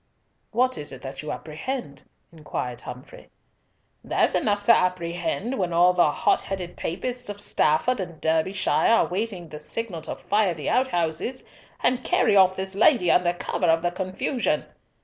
[0.49, 3.29] "What is it that you apprehend?" inquired Humfrey.
[4.03, 9.05] "There's enough to apprehend when all the hot headed Papists of Stafford and Derbyshire are
[9.05, 11.43] waiting the signal to fire the outhouses
[11.81, 14.65] and carry off this lady under cover of the confusion.